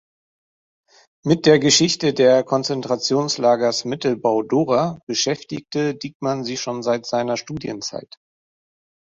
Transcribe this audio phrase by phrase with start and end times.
[1.23, 8.15] Mit der Geschichte der Konzentrationslagers Mittelbau-Dora beschäftigte Dieckmann sich schon seit seiner Studienzeit.